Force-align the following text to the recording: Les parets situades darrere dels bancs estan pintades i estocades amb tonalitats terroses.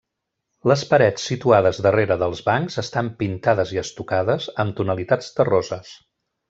Les 0.69 0.83
parets 0.93 1.25
situades 1.31 1.81
darrere 1.87 2.17
dels 2.23 2.41
bancs 2.49 2.81
estan 2.85 3.13
pintades 3.21 3.77
i 3.77 3.83
estocades 3.87 4.51
amb 4.65 4.79
tonalitats 4.81 5.33
terroses. 5.41 5.99